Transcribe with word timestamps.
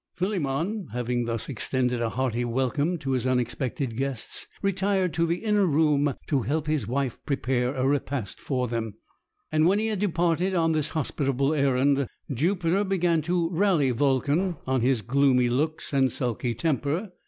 Philemon, 0.15 0.87
having 0.93 1.25
thus 1.25 1.47
extended 1.47 2.01
a 2.01 2.09
hearty 2.09 2.43
welcome 2.43 2.97
to 2.97 3.11
his 3.11 3.27
unexpected 3.27 3.95
guests, 3.95 4.47
retired 4.63 5.13
to 5.13 5.27
the 5.27 5.43
inner 5.45 5.67
room 5.67 6.15
to 6.25 6.41
help 6.41 6.65
his 6.65 6.87
wife 6.87 7.19
prepare 7.27 7.75
a 7.75 7.85
repast 7.87 8.39
for 8.41 8.67
them; 8.67 8.95
and 9.51 9.67
when 9.67 9.77
he 9.77 9.85
had 9.85 9.99
departed 9.99 10.55
on 10.55 10.71
this 10.71 10.89
hospitable 10.89 11.53
errand, 11.53 12.07
Jupiter 12.33 12.83
began 12.83 13.21
to 13.21 13.51
rally 13.51 13.91
Vulcan 13.91 14.55
on 14.65 14.81
his 14.81 15.03
gloomy 15.03 15.51
looks 15.51 15.93
and 15.93 16.11
sulky 16.11 16.55
temper. 16.55 17.11